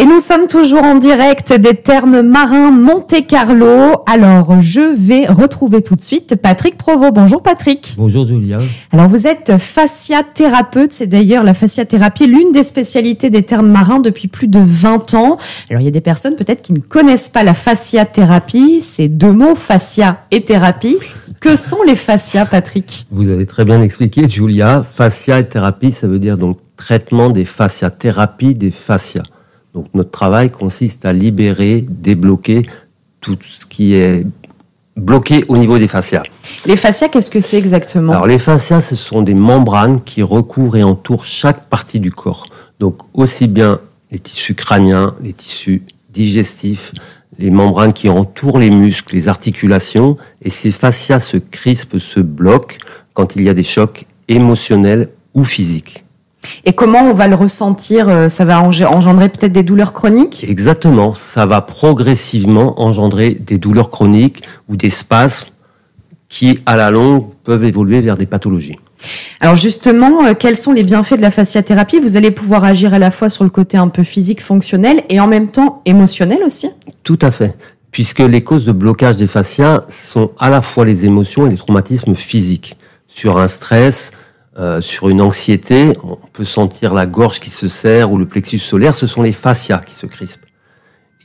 Et 0.00 0.06
nous 0.06 0.18
sommes 0.18 0.46
toujours 0.46 0.82
en 0.82 0.94
direct 0.94 1.52
des 1.52 1.74
termes 1.74 2.22
marins 2.22 2.70
Monte 2.70 3.16
Carlo. 3.28 4.02
Alors, 4.06 4.62
je 4.62 4.80
vais 4.80 5.26
retrouver 5.26 5.82
tout 5.82 5.94
de 5.94 6.00
suite 6.00 6.36
Patrick 6.36 6.78
Provost. 6.78 7.12
Bonjour 7.12 7.42
Patrick. 7.42 7.96
Bonjour 7.98 8.24
Julia. 8.24 8.56
Alors, 8.92 9.08
vous 9.08 9.26
êtes 9.26 9.58
fasciathérapeute. 9.58 10.92
C'est 10.94 11.06
d'ailleurs 11.06 11.44
la 11.44 11.52
fasciathérapie, 11.52 12.26
l'une 12.26 12.50
des 12.50 12.62
spécialités 12.62 13.28
des 13.28 13.42
termes 13.42 13.68
marins 13.68 14.00
depuis 14.00 14.26
plus 14.26 14.48
de 14.48 14.58
20 14.58 15.12
ans. 15.12 15.36
Alors, 15.68 15.82
il 15.82 15.84
y 15.84 15.88
a 15.88 15.90
des 15.90 16.00
personnes 16.00 16.34
peut-être 16.34 16.62
qui 16.62 16.72
ne 16.72 16.80
connaissent 16.80 17.28
pas 17.28 17.42
la 17.42 17.52
fasciathérapie. 17.52 18.80
Ces 18.80 19.08
deux 19.08 19.32
mots, 19.32 19.54
fascia 19.54 20.24
et 20.30 20.46
thérapie. 20.46 20.96
Que 21.40 21.56
sont 21.56 21.82
les 21.86 21.96
fascias, 21.96 22.46
Patrick? 22.46 23.06
Vous 23.10 23.28
avez 23.28 23.44
très 23.44 23.66
bien 23.66 23.82
expliqué, 23.82 24.26
Julia. 24.26 24.82
Fascia 24.82 25.40
et 25.40 25.46
thérapie, 25.46 25.92
ça 25.92 26.06
veut 26.06 26.18
dire 26.18 26.38
donc 26.38 26.56
traitement 26.78 27.28
des 27.28 27.44
fascias, 27.44 27.90
thérapie 27.90 28.54
des 28.54 28.70
fascias. 28.70 29.24
Donc 29.74 29.86
notre 29.94 30.10
travail 30.10 30.50
consiste 30.50 31.04
à 31.04 31.12
libérer, 31.12 31.84
débloquer 31.88 32.66
tout 33.20 33.38
ce 33.40 33.66
qui 33.66 33.94
est 33.94 34.26
bloqué 34.96 35.44
au 35.48 35.56
niveau 35.56 35.78
des 35.78 35.88
fascias. 35.88 36.22
Les 36.66 36.76
fascias, 36.76 37.08
qu'est-ce 37.08 37.30
que 37.30 37.40
c'est 37.40 37.58
exactement? 37.58 38.12
Alors 38.12 38.26
les 38.26 38.38
fascias, 38.38 38.80
ce 38.80 38.96
sont 38.96 39.22
des 39.22 39.34
membranes 39.34 40.00
qui 40.02 40.22
recouvrent 40.22 40.76
et 40.76 40.82
entourent 40.82 41.26
chaque 41.26 41.68
partie 41.68 42.00
du 42.00 42.10
corps. 42.10 42.46
Donc 42.78 42.98
aussi 43.14 43.46
bien 43.46 43.80
les 44.10 44.18
tissus 44.18 44.54
crâniens, 44.54 45.14
les 45.22 45.32
tissus 45.32 45.82
digestifs, 46.10 46.92
les 47.38 47.50
membranes 47.50 47.92
qui 47.92 48.08
entourent 48.08 48.58
les 48.58 48.70
muscles, 48.70 49.14
les 49.14 49.28
articulations, 49.28 50.16
et 50.42 50.50
ces 50.50 50.72
fascias 50.72 51.20
se 51.20 51.36
crispent, 51.36 51.98
se 51.98 52.20
bloquent 52.20 52.76
quand 53.14 53.36
il 53.36 53.42
y 53.42 53.48
a 53.48 53.54
des 53.54 53.62
chocs 53.62 54.06
émotionnels 54.28 55.08
ou 55.34 55.44
physiques. 55.44 56.04
Et 56.64 56.72
comment 56.72 57.00
on 57.00 57.14
va 57.14 57.28
le 57.28 57.34
ressentir 57.34 58.08
euh, 58.08 58.28
Ça 58.28 58.44
va 58.44 58.60
engendrer 58.62 59.28
peut-être 59.28 59.52
des 59.52 59.62
douleurs 59.62 59.92
chroniques 59.92 60.44
Exactement, 60.48 61.14
ça 61.14 61.46
va 61.46 61.60
progressivement 61.60 62.80
engendrer 62.80 63.34
des 63.34 63.58
douleurs 63.58 63.90
chroniques 63.90 64.42
ou 64.68 64.76
des 64.76 64.90
spasmes 64.90 65.48
qui, 66.28 66.58
à 66.66 66.76
la 66.76 66.90
longue, 66.90 67.26
peuvent 67.44 67.64
évoluer 67.64 68.00
vers 68.00 68.16
des 68.16 68.26
pathologies. 68.26 68.78
Alors 69.40 69.56
justement, 69.56 70.24
euh, 70.26 70.34
quels 70.38 70.56
sont 70.56 70.72
les 70.72 70.82
bienfaits 70.82 71.16
de 71.16 71.22
la 71.22 71.30
fasciathérapie? 71.30 71.98
Vous 71.98 72.16
allez 72.16 72.30
pouvoir 72.30 72.64
agir 72.64 72.92
à 72.92 72.98
la 72.98 73.10
fois 73.10 73.30
sur 73.30 73.42
le 73.42 73.50
côté 73.50 73.78
un 73.78 73.88
peu 73.88 74.02
physique, 74.02 74.42
fonctionnel 74.42 75.02
et 75.08 75.18
en 75.18 75.26
même 75.26 75.48
temps 75.48 75.80
émotionnel 75.86 76.40
aussi 76.44 76.68
Tout 77.02 77.18
à 77.22 77.30
fait, 77.30 77.56
puisque 77.90 78.20
les 78.20 78.42
causes 78.42 78.66
de 78.66 78.72
blocage 78.72 79.16
des 79.16 79.26
fascias 79.26 79.84
sont 79.88 80.30
à 80.38 80.50
la 80.50 80.60
fois 80.60 80.84
les 80.84 81.06
émotions 81.06 81.46
et 81.46 81.50
les 81.50 81.56
traumatismes 81.56 82.14
physiques. 82.14 82.76
Sur 83.08 83.38
un 83.38 83.48
stress, 83.48 84.12
euh, 84.58 84.80
sur 84.80 85.08
une 85.08 85.20
anxiété, 85.20 85.92
on 86.02 86.18
peut 86.32 86.44
sentir 86.44 86.92
la 86.92 87.06
gorge 87.06 87.38
qui 87.38 87.50
se 87.50 87.68
serre 87.68 88.10
ou 88.10 88.18
le 88.18 88.26
plexus 88.26 88.58
solaire, 88.58 88.96
ce 88.96 89.06
sont 89.06 89.22
les 89.22 89.32
fascias 89.32 89.78
qui 89.78 89.94
se 89.94 90.06
crispent. 90.06 90.44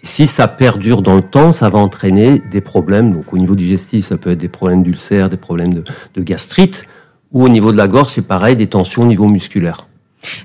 si 0.03 0.27
ça 0.27 0.47
perdure 0.47 1.01
dans 1.01 1.15
le 1.15 1.23
temps, 1.23 1.51
ça 1.51 1.69
va 1.69 1.79
entraîner 1.79 2.37
des 2.51 2.61
problèmes. 2.61 3.11
Donc 3.11 3.33
au 3.33 3.39
niveau 3.39 3.55
digestif, 3.55 4.05
ça 4.05 4.17
peut 4.17 4.29
être 4.29 4.37
des 4.37 4.47
problèmes 4.47 4.83
d'ulcère, 4.83 5.29
des 5.29 5.37
problèmes 5.37 5.73
de, 5.73 6.21
gastrite, 6.21 6.85
ou 7.31 7.43
au 7.43 7.49
niveau 7.49 7.71
de 7.71 7.77
la 7.77 7.87
gorge, 7.87 8.09
c'est 8.09 8.27
pareil, 8.27 8.55
des 8.55 8.67
tensions 8.67 9.01
au 9.01 9.07
niveau 9.07 9.27
musculaire. 9.27 9.87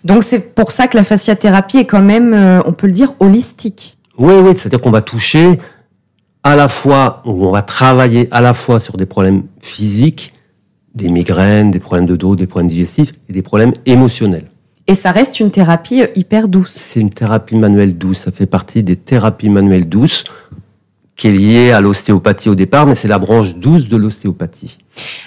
Donc 0.02 0.24
c'est 0.24 0.54
pour 0.54 0.72
ça 0.72 0.88
que 0.88 0.96
la 0.96 1.04
fasciathérapie 1.04 1.78
est 1.78 1.84
quand 1.84 2.02
même, 2.02 2.32
euh, 2.32 2.62
on 2.64 2.72
peut 2.72 2.86
le 2.86 2.94
dire, 2.94 3.12
holistique. 3.20 3.98
Oui, 4.16 4.34
oui, 4.42 4.52
c'est-à-dire 4.56 4.80
qu'on 4.80 4.90
va 4.90 5.02
toucher 5.02 5.58
à 6.42 6.56
la 6.56 6.68
fois, 6.68 7.22
on 7.26 7.50
va 7.50 7.60
travailler 7.60 8.28
à 8.30 8.40
la 8.40 8.54
fois 8.54 8.80
sur 8.80 8.96
des 8.96 9.06
problèmes 9.06 9.42
physiques, 9.60 10.32
des 10.94 11.08
migraines, 11.08 11.70
des 11.70 11.78
problèmes 11.78 12.06
de 12.06 12.16
dos, 12.16 12.36
des 12.36 12.46
problèmes 12.46 12.68
digestifs 12.68 13.12
et 13.28 13.32
des 13.32 13.42
problèmes 13.42 13.72
émotionnels. 13.86 14.48
Et 14.86 14.94
ça 14.94 15.12
reste 15.12 15.38
une 15.40 15.50
thérapie 15.50 16.02
hyper 16.16 16.48
douce. 16.48 16.72
C'est 16.72 17.00
une 17.00 17.10
thérapie 17.10 17.56
manuelle 17.56 17.96
douce. 17.96 18.18
Ça 18.18 18.32
fait 18.32 18.46
partie 18.46 18.82
des 18.82 18.96
thérapies 18.96 19.48
manuelles 19.48 19.88
douces 19.88 20.24
qui 21.14 21.28
est 21.28 21.32
liée 21.32 21.70
à 21.70 21.80
l'ostéopathie 21.80 22.48
au 22.48 22.54
départ, 22.54 22.86
mais 22.86 22.94
c'est 22.94 23.06
la 23.06 23.18
branche 23.18 23.54
douce 23.56 23.88
de 23.88 23.96
l'ostéopathie. 23.96 24.78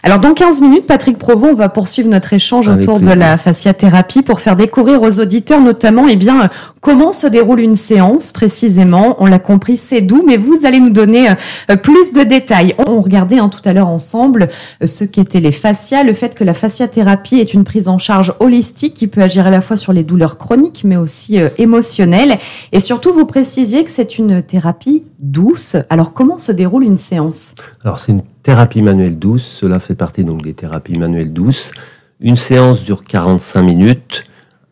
Alors 0.06 0.20
dans 0.20 0.34
15 0.34 0.62
minutes, 0.62 0.86
Patrick 0.86 1.18
Provon, 1.18 1.52
on 1.52 1.54
va 1.54 1.70
poursuivre 1.70 2.10
notre 2.10 2.34
échange 2.34 2.68
autour 2.68 3.00
de 3.00 3.12
la 3.12 3.38
fasciathérapie 3.38 4.22
pour 4.22 4.42
faire 4.42 4.58
découvrir 4.58 5.02
aux 5.02 5.22
auditeurs 5.22 5.62
notamment 5.62 6.10
eh 6.10 6.18
bien 6.18 6.50
comment 6.82 7.14
se 7.14 7.26
déroule 7.26 7.62
une 7.62 7.78
séance 7.78 8.34
précisément. 8.34 9.16
On 9.20 9.28
l'a 9.28 9.40
compris, 9.40 9.78
c'est 9.78 10.02
doux, 10.02 10.22
mais 10.28 10.36
vous 10.36 10.66
allez 10.66 10.82
nous 10.82 10.90
donner 10.90 11.30
euh, 11.30 11.78
plus 11.78 12.12
de 12.12 12.24
détails. 12.24 12.76
On 12.86 13.00
regardait 13.00 13.40
hein, 13.40 13.48
tout 13.48 13.62
à 13.64 13.72
l'heure 13.72 13.88
ensemble 13.88 14.50
euh, 14.82 14.88
ce 14.88 15.06
qu'étaient 15.06 15.40
les 15.40 15.54
fascias, 15.54 16.04
le 16.04 16.14
fait 16.14 16.36
que 16.36 16.44
la 16.44 16.54
fasciathérapie 16.54 17.40
est 17.40 17.54
une 17.54 17.64
prise 17.64 17.88
en 17.88 17.98
charge 17.98 18.34
holistique 18.42 18.96
qui 18.96 19.08
peut 19.08 19.22
agir 19.22 19.48
à 19.48 19.52
la 19.52 19.62
fois 19.62 19.78
sur 19.78 19.94
les 19.94 20.04
douleurs 20.04 20.38
chroniques 20.38 20.82
mais 20.84 20.98
aussi 20.98 21.40
euh, 21.40 21.48
émotionnelles. 21.58 22.40
Et 22.74 22.82
surtout, 22.82 23.14
vous 23.14 23.26
précisiez 23.26 23.86
que 23.86 23.90
c'est 23.90 24.18
une 24.18 24.44
thérapie 24.44 25.04
douce. 25.20 25.78
Alors 25.90 26.12
comment 26.12 26.38
se 26.38 26.52
déroule 26.52 26.84
une 26.84 26.98
séance? 26.98 27.56
Alors 27.86 28.00
c'est 28.00 28.12
une 28.12 28.24
thérapie 28.44 28.82
manuelle 28.82 29.18
douce, 29.18 29.44
cela 29.44 29.80
fait 29.80 29.96
partie 29.96 30.26
donc 30.26 30.42
des 30.42 30.54
thérapies 30.54 30.98
manuelles 30.98 31.32
douces. 31.32 31.72
Une 32.20 32.38
séance 32.38 32.84
dure 32.84 33.06
45 33.06 33.64
minutes 33.64 34.26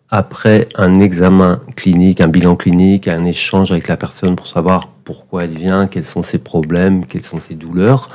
après 0.09 0.68
un 0.76 1.00
examen 1.00 1.62
clinique, 1.78 2.20
un 2.20 2.28
bilan 2.28 2.58
clinique, 2.58 3.08
un 3.08 3.24
échange 3.24 3.72
avec 3.72 3.88
la 3.88 3.96
personne 3.96 4.36
pour 4.36 4.48
savoir 4.48 4.90
pourquoi 5.06 5.46
elle 5.46 5.58
vient, 5.58 5.88
quels 5.88 6.06
sont 6.06 6.22
ses 6.22 6.38
problèmes, 6.38 7.06
quelles 7.06 7.24
sont 7.24 7.40
ses 7.40 7.56
douleurs. 7.56 8.09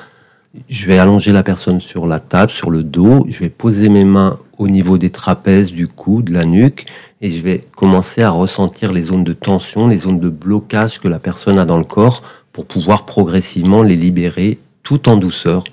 Je 0.68 0.86
vais 0.86 0.98
allonger 0.98 1.32
la 1.32 1.42
personne 1.42 1.80
sur 1.80 2.06
la 2.06 2.20
table, 2.20 2.50
sur 2.50 2.70
le 2.70 2.82
dos, 2.82 3.24
je 3.28 3.40
vais 3.40 3.48
poser 3.48 3.88
mes 3.88 4.04
mains 4.04 4.38
au 4.58 4.68
niveau 4.68 4.98
des 4.98 5.10
trapèzes, 5.10 5.72
du 5.72 5.88
cou, 5.88 6.22
de 6.22 6.32
la 6.32 6.44
nuque, 6.44 6.86
et 7.22 7.30
je 7.30 7.42
vais 7.42 7.62
commencer 7.76 8.22
à 8.22 8.30
ressentir 8.30 8.92
les 8.92 9.02
zones 9.02 9.24
de 9.24 9.32
tension, 9.32 9.86
les 9.86 9.98
zones 9.98 10.20
de 10.20 10.30
blocage 10.30 10.98
que 10.98 11.08
la 11.08 11.18
personne 11.18 11.58
a 11.58 11.64
dans 11.64 11.78
le 11.78 11.84
corps 11.84 12.22
pour 12.52 12.66
pouvoir 12.66 13.04
progressivement 13.04 13.82
les 13.82 13.96
libérer 13.96 14.58
tout 14.86 15.08
en 15.08 15.16
douceur 15.16 15.64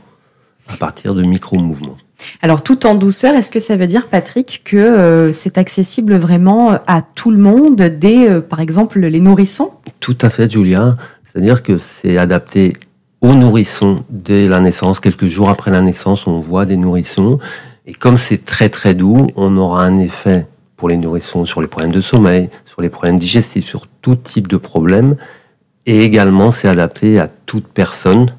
à 0.68 0.76
partir 0.76 1.14
de 1.14 1.22
micro-mouvements. 1.22 1.98
Alors 2.42 2.64
tout 2.64 2.88
en 2.88 2.96
douceur, 2.96 3.36
est-ce 3.36 3.52
que 3.52 3.60
ça 3.60 3.76
veut 3.76 3.86
dire, 3.86 4.08
Patrick, 4.08 4.64
que 4.66 4.76
euh, 4.76 5.32
c'est 5.32 5.60
accessible 5.60 6.16
vraiment 6.16 6.80
à 6.88 7.02
tout 7.04 7.30
le 7.30 7.38
monde, 7.38 7.76
dès 7.76 8.28
euh, 8.28 8.42
par 8.42 8.60
exemple 8.60 9.00
les 9.00 9.20
nourrissons? 9.20 9.72
Tout 10.00 10.18
à 10.22 10.32
fait, 10.32 10.52
Julia. 10.52 10.98
C'est-à-dire 11.24 11.62
que 11.62 11.78
c'est 11.78 12.18
adapté 12.18 12.74
aux 13.22 13.36
nourrissons 13.36 14.04
dès 14.10 14.48
la 14.48 14.62
naissance. 14.62 15.00
Quelques 15.00 15.28
jours 15.28 15.50
après 15.50 15.70
la 15.70 15.82
naissance, 15.82 16.26
on 16.26 16.40
voit 16.40 16.66
des 16.66 16.78
nourrissons. 16.78 17.38
Et 17.86 17.94
comme 17.94 18.18
c'est 18.18 18.44
très 18.44 18.70
très 18.70 18.96
doux, 18.96 19.28
on 19.36 19.58
aura 19.58 19.86
un 19.86 19.98
effet 19.98 20.48
pour 20.76 20.90
les 20.90 20.98
nourrissons 20.98 21.46
sur 21.46 21.62
les 21.62 21.68
problèmes 21.68 21.92
de 21.92 22.02
sommeil, 22.02 22.50
sur 22.66 22.82
les 22.82 22.90
problèmes 22.90 23.20
digestifs, 23.20 23.66
sur 23.66 23.86
tout 24.02 24.16
type 24.16 24.48
de 24.48 24.58
problèmes. 24.58 25.18
Et 25.86 26.00
également, 26.00 26.50
c'est 26.50 26.68
adapté 26.68 27.20
à 27.20 27.28
toute 27.28 27.68
personne 27.68 28.32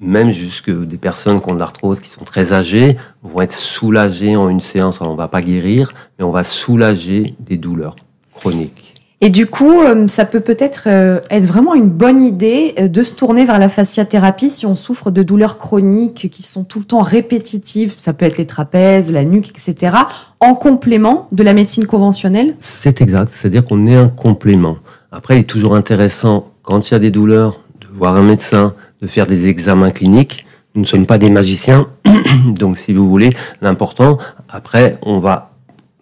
même 0.00 0.30
jusque 0.30 0.70
des 0.70 0.96
personnes 0.96 1.40
qui 1.40 1.48
ont 1.50 1.54
de 1.54 1.58
l'arthrose, 1.58 2.00
qui 2.00 2.08
sont 2.08 2.24
très 2.24 2.52
âgées, 2.52 2.96
vont 3.22 3.40
être 3.40 3.52
soulagées 3.52 4.36
en 4.36 4.48
une 4.48 4.60
séance. 4.60 5.00
Alors, 5.00 5.12
on 5.12 5.16
va 5.16 5.28
pas 5.28 5.42
guérir, 5.42 5.92
mais 6.18 6.24
on 6.24 6.30
va 6.30 6.44
soulager 6.44 7.34
des 7.40 7.56
douleurs 7.56 7.96
chroniques. 8.34 8.88
Et 9.20 9.30
du 9.30 9.46
coup, 9.46 9.80
euh, 9.80 10.06
ça 10.06 10.24
peut 10.24 10.38
peut-être 10.38 10.84
euh, 10.86 11.18
être 11.28 11.44
vraiment 11.44 11.74
une 11.74 11.88
bonne 11.88 12.22
idée 12.22 12.74
euh, 12.78 12.86
de 12.86 13.02
se 13.02 13.16
tourner 13.16 13.44
vers 13.44 13.58
la 13.58 13.68
fasciathérapie 13.68 14.48
si 14.48 14.64
on 14.64 14.76
souffre 14.76 15.10
de 15.10 15.24
douleurs 15.24 15.58
chroniques 15.58 16.30
qui 16.30 16.44
sont 16.44 16.62
tout 16.62 16.78
le 16.78 16.84
temps 16.84 17.02
répétitives. 17.02 17.94
Ça 17.98 18.12
peut 18.12 18.26
être 18.26 18.38
les 18.38 18.46
trapèzes, 18.46 19.10
la 19.10 19.24
nuque, 19.24 19.50
etc. 19.50 19.96
En 20.38 20.54
complément 20.54 21.26
de 21.32 21.42
la 21.42 21.52
médecine 21.52 21.86
conventionnelle. 21.86 22.54
C'est 22.60 23.00
exact. 23.00 23.30
C'est-à-dire 23.32 23.64
qu'on 23.64 23.88
est 23.88 23.96
un 23.96 24.08
complément. 24.08 24.76
Après, 25.10 25.36
il 25.36 25.40
est 25.40 25.44
toujours 25.44 25.74
intéressant 25.74 26.52
quand 26.62 26.88
il 26.88 26.94
y 26.94 26.96
a 26.96 27.00
des 27.00 27.10
douleurs 27.10 27.60
de 27.80 27.88
voir 27.92 28.14
un 28.14 28.22
médecin, 28.22 28.74
de 29.00 29.06
faire 29.06 29.26
des 29.26 29.48
examens 29.48 29.90
cliniques. 29.90 30.46
Nous 30.74 30.82
ne 30.82 30.86
sommes 30.86 31.06
pas 31.06 31.18
des 31.18 31.30
magiciens, 31.30 31.88
donc 32.46 32.78
si 32.78 32.92
vous 32.92 33.08
voulez, 33.08 33.34
l'important, 33.62 34.18
après, 34.48 34.98
on 35.02 35.18
va 35.18 35.52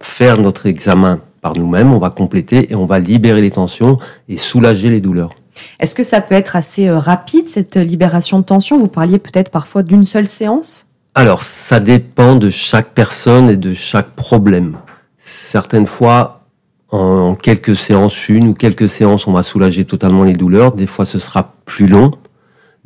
faire 0.00 0.40
notre 0.40 0.66
examen 0.66 1.20
par 1.40 1.56
nous-mêmes, 1.56 1.92
on 1.92 1.98
va 1.98 2.10
compléter 2.10 2.72
et 2.72 2.74
on 2.74 2.86
va 2.86 2.98
libérer 2.98 3.40
les 3.40 3.50
tensions 3.50 3.98
et 4.28 4.36
soulager 4.36 4.90
les 4.90 5.00
douleurs. 5.00 5.31
Est-ce 5.81 5.94
que 5.94 6.04
ça 6.04 6.20
peut 6.20 6.34
être 6.34 6.56
assez 6.56 6.88
euh, 6.88 6.98
rapide, 6.98 7.48
cette 7.48 7.76
libération 7.76 8.38
de 8.38 8.44
tension 8.44 8.78
Vous 8.78 8.88
parliez 8.88 9.19
peut-être 9.19 9.50
parfois 9.50 9.82
d'une 9.82 10.04
seule 10.04 10.28
séance? 10.28 10.87
Alors, 11.14 11.42
ça 11.42 11.81
dépend 11.81 12.37
de 12.37 12.50
chaque 12.50 12.88
personne 12.88 13.49
et 13.49 13.56
de 13.56 13.72
chaque 13.72 14.10
problème. 14.10 14.76
Certaines 15.16 15.87
fois, 15.87 16.42
en 16.90 17.34
quelques 17.34 17.75
séances, 17.75 18.28
une 18.28 18.49
ou 18.49 18.54
quelques 18.54 18.88
séances, 18.88 19.26
on 19.26 19.32
va 19.32 19.42
soulager 19.42 19.84
totalement 19.84 20.25
les 20.25 20.34
douleurs. 20.34 20.72
Des 20.72 20.87
fois, 20.87 21.04
ce 21.04 21.19
sera 21.19 21.54
plus 21.64 21.87
long. 21.87 22.10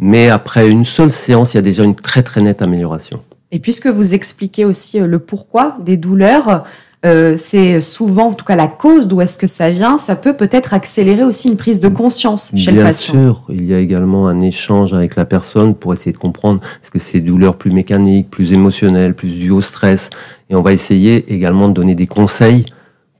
Mais 0.00 0.30
après 0.30 0.68
une 0.68 0.84
seule 0.84 1.12
séance, 1.12 1.54
il 1.54 1.58
y 1.58 1.60
a 1.60 1.62
déjà 1.62 1.84
une 1.84 1.94
très 1.94 2.22
très 2.22 2.40
nette 2.40 2.62
amélioration. 2.62 3.22
Et 3.52 3.58
puisque 3.58 3.86
vous 3.86 4.14
expliquez 4.14 4.64
aussi 4.64 4.98
euh, 4.98 5.06
le 5.06 5.18
pourquoi 5.18 5.76
des 5.84 5.98
douleurs, 5.98 6.64
euh, 7.04 7.34
c'est 7.36 7.80
souvent, 7.80 8.28
en 8.28 8.32
tout 8.32 8.44
cas 8.44 8.56
la 8.56 8.68
cause 8.68 9.08
d'où 9.08 9.20
est-ce 9.20 9.36
que 9.36 9.46
ça 9.46 9.70
vient, 9.70 9.98
ça 9.98 10.16
peut 10.16 10.34
peut-être 10.34 10.72
accélérer 10.72 11.22
aussi 11.22 11.48
une 11.48 11.56
prise 11.56 11.80
de 11.80 11.88
conscience 11.88 12.52
chez 12.56 12.72
le 12.72 12.82
patient. 12.82 13.14
Bien 13.14 13.22
sûr, 13.22 13.46
il 13.50 13.64
y 13.64 13.74
a 13.74 13.78
également 13.78 14.26
un 14.28 14.40
échange 14.40 14.94
avec 14.94 15.16
la 15.16 15.26
personne 15.26 15.74
pour 15.74 15.92
essayer 15.92 16.12
de 16.12 16.18
comprendre 16.18 16.60
est-ce 16.82 16.90
que 16.90 16.98
c'est 16.98 17.20
douleurs 17.20 17.56
plus 17.56 17.70
mécaniques, 17.70 18.30
plus 18.30 18.52
émotionnelles, 18.52 19.14
plus 19.14 19.36
dues 19.36 19.50
au 19.50 19.60
stress. 19.60 20.10
Et 20.48 20.54
on 20.54 20.62
va 20.62 20.72
essayer 20.72 21.32
également 21.32 21.68
de 21.68 21.74
donner 21.74 21.94
des 21.94 22.06
conseils 22.06 22.64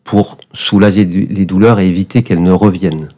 pour 0.04 0.38
soulager 0.52 1.04
les 1.04 1.44
douleurs 1.44 1.78
et 1.80 1.88
éviter 1.88 2.22
qu'elles 2.22 2.42
ne 2.42 2.52
reviennent. 2.52 3.08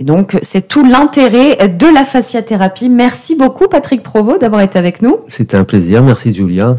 Et 0.00 0.04
donc, 0.04 0.38
c'est 0.40 0.66
tout 0.66 0.82
l'intérêt 0.82 1.68
de 1.68 1.86
la 1.94 2.04
fasciathérapie. 2.04 2.88
Merci 2.88 3.36
beaucoup, 3.36 3.68
Patrick 3.68 4.02
Provost, 4.02 4.40
d'avoir 4.40 4.62
été 4.62 4.78
avec 4.78 5.02
nous. 5.02 5.18
C'était 5.28 5.58
un 5.58 5.64
plaisir. 5.64 6.02
Merci, 6.02 6.32
Julia. 6.32 6.78